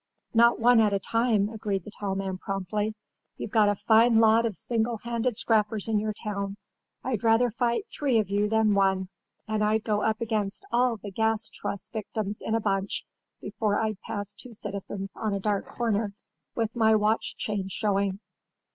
"Not 0.33 0.59
one 0.59 0.79
at 0.79 0.93
a 0.93 0.99
time," 0.99 1.49
agreed 1.49 1.83
the 1.85 1.91
tall 1.91 2.15
man, 2.15 2.39
promptly. 2.39 2.95
"You've 3.37 3.51
got 3.51 3.69
a 3.69 3.75
fine 3.75 4.17
lot 4.19 4.47
of 4.47 4.57
single 4.57 4.97
handed 5.03 5.37
scrappers 5.37 5.87
in 5.87 5.99
your 5.99 6.11
town. 6.23 6.57
I'd 7.03 7.23
rather 7.23 7.51
fight 7.51 7.85
three 7.91 8.17
of 8.17 8.27
you 8.27 8.49
than 8.49 8.73
one; 8.73 9.09
and 9.47 9.63
I'd 9.63 9.83
go 9.83 10.01
up 10.01 10.19
against 10.19 10.65
all 10.71 10.97
the 10.97 11.11
Gas 11.11 11.51
Trust's 11.51 11.89
victims 11.91 12.41
in 12.41 12.55
a 12.55 12.59
bunch 12.59 13.05
before 13.41 13.79
I'd 13.79 14.01
pass 14.01 14.33
two 14.33 14.55
citizens 14.55 15.15
on 15.15 15.35
a 15.35 15.39
dark 15.39 15.67
corner, 15.67 16.15
with 16.55 16.75
my 16.75 16.95
watch 16.95 17.37
chain 17.37 17.67
showing. 17.69 18.17